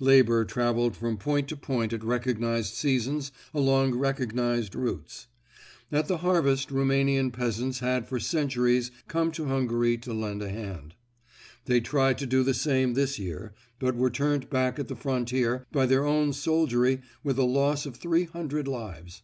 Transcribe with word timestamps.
Labour 0.00 0.44
travelled 0.44 0.94
from 0.98 1.16
point 1.16 1.48
to 1.48 1.56
point 1.56 1.94
at 1.94 2.04
recognised 2.04 2.74
seasons 2.74 3.32
along 3.54 3.94
recognised 3.94 4.74
routes. 4.74 5.28
At 5.90 6.08
the 6.08 6.18
harvest 6.18 6.70
Roumanian 6.70 7.30
peasants 7.30 7.78
had 7.78 8.06
for 8.06 8.20
centuries 8.20 8.90
come 9.08 9.32
to 9.32 9.46
Hungary 9.46 9.96
to 9.96 10.12
lend 10.12 10.42
a 10.42 10.50
hand. 10.50 10.94
They 11.64 11.80
tried 11.80 12.18
to 12.18 12.26
do 12.26 12.42
the 12.42 12.52
same 12.52 12.92
this 12.92 13.18
year, 13.18 13.54
but 13.78 13.96
were 13.96 14.10
turned 14.10 14.50
back 14.50 14.78
at 14.78 14.88
the 14.88 14.94
frontier 14.94 15.64
by 15.72 15.86
their 15.86 16.04
own 16.04 16.34
soldiery 16.34 17.00
with 17.24 17.38
a 17.38 17.44
loss 17.44 17.86
of 17.86 17.96
three 17.96 18.24
hundred 18.24 18.68
lives. 18.68 19.22